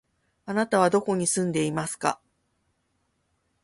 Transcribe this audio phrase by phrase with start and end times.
[0.47, 2.19] あなたはどこに住んでいますか？